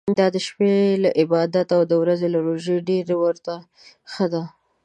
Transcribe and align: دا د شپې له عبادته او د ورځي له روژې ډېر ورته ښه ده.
دا 0.19 0.27
د 0.35 0.37
شپې 0.47 0.73
له 1.03 1.09
عبادته 1.21 1.73
او 1.77 1.83
د 1.91 1.93
ورځي 2.01 2.27
له 2.33 2.39
روژې 2.47 2.77
ډېر 2.89 3.07
ورته 3.23 3.53
ښه 4.11 4.25
ده. 4.33 4.43